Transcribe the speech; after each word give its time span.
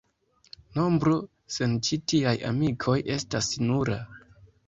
Nombro 0.77 1.17
sen 1.57 1.75
ĉi 1.87 1.99
tiaj 2.13 2.33
amikoj 2.51 2.97
estas 3.19 3.53
nura. 3.69 3.99